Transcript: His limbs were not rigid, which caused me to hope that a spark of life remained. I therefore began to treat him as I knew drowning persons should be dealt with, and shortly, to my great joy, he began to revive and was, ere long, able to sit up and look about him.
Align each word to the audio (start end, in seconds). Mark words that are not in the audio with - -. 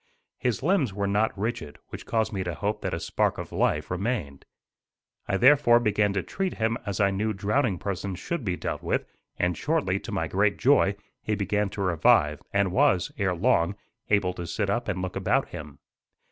His 0.39 0.63
limbs 0.63 0.95
were 0.95 1.05
not 1.05 1.37
rigid, 1.37 1.77
which 1.89 2.07
caused 2.07 2.33
me 2.33 2.43
to 2.45 2.55
hope 2.55 2.81
that 2.81 2.91
a 2.95 2.99
spark 2.99 3.37
of 3.37 3.51
life 3.51 3.91
remained. 3.91 4.45
I 5.27 5.37
therefore 5.37 5.79
began 5.79 6.11
to 6.13 6.23
treat 6.23 6.55
him 6.55 6.75
as 6.87 6.99
I 6.99 7.11
knew 7.11 7.33
drowning 7.33 7.77
persons 7.77 8.17
should 8.17 8.43
be 8.43 8.55
dealt 8.55 8.81
with, 8.81 9.05
and 9.37 9.55
shortly, 9.55 9.99
to 9.99 10.11
my 10.11 10.27
great 10.27 10.57
joy, 10.57 10.95
he 11.21 11.35
began 11.35 11.69
to 11.69 11.83
revive 11.83 12.41
and 12.51 12.71
was, 12.71 13.11
ere 13.19 13.35
long, 13.35 13.75
able 14.09 14.33
to 14.33 14.47
sit 14.47 14.71
up 14.71 14.87
and 14.87 15.03
look 15.03 15.15
about 15.15 15.49
him. 15.49 15.77